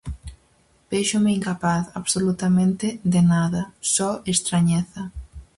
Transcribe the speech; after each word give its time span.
Véxome 0.91 1.31
incapaz, 1.39 1.83
absolutamente, 2.01 2.87
de 3.13 3.21
nada, 3.33 3.61
só 3.93 4.09
estrañeza. 4.33 5.03